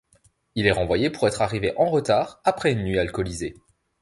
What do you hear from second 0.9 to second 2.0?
pour être arrivé en